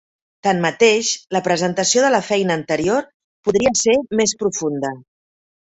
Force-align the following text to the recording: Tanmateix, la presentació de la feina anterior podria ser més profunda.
Tanmateix, 0.45 1.11
la 1.37 1.41
presentació 1.47 2.07
de 2.07 2.09
la 2.17 2.23
feina 2.29 2.57
anterior 2.61 3.07
podria 3.49 3.77
ser 3.85 3.99
més 4.23 4.37
profunda. 4.43 4.95